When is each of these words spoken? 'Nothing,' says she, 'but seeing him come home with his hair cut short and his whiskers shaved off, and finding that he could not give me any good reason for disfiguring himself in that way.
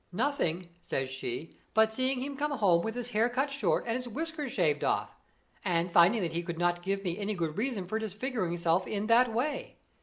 'Nothing,' 0.11 0.69
says 0.81 1.11
she, 1.11 1.55
'but 1.75 1.93
seeing 1.93 2.23
him 2.23 2.35
come 2.35 2.49
home 2.53 2.81
with 2.81 2.95
his 2.95 3.09
hair 3.11 3.29
cut 3.29 3.51
short 3.51 3.83
and 3.85 3.95
his 3.95 4.07
whiskers 4.07 4.51
shaved 4.51 4.83
off, 4.83 5.15
and 5.63 5.91
finding 5.91 6.23
that 6.23 6.33
he 6.33 6.41
could 6.41 6.57
not 6.57 6.81
give 6.81 7.03
me 7.03 7.19
any 7.19 7.35
good 7.35 7.55
reason 7.55 7.85
for 7.85 7.99
disfiguring 7.99 8.49
himself 8.49 8.87
in 8.87 9.05
that 9.05 9.31
way. 9.31 9.77